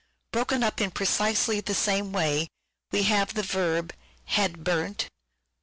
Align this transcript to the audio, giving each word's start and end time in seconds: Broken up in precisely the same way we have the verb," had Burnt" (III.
Broken 0.31 0.63
up 0.63 0.81
in 0.81 0.89
precisely 0.89 1.61
the 1.61 1.75
same 1.75 2.11
way 2.11 2.47
we 2.91 3.03
have 3.03 3.35
the 3.35 3.43
verb," 3.43 3.93
had 4.35 4.63
Burnt" 4.63 5.03
(III. 5.03 5.09